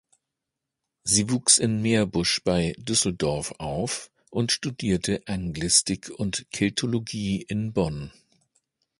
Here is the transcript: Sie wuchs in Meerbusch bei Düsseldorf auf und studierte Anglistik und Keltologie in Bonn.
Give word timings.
Sie 1.03 1.29
wuchs 1.29 1.59
in 1.59 1.79
Meerbusch 1.79 2.41
bei 2.43 2.73
Düsseldorf 2.79 3.53
auf 3.59 4.09
und 4.31 4.51
studierte 4.51 5.21
Anglistik 5.27 6.09
und 6.17 6.49
Keltologie 6.49 7.43
in 7.47 7.71
Bonn. 7.71 8.11